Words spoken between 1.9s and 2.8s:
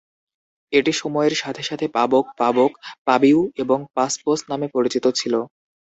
পাবোক, পাবোক,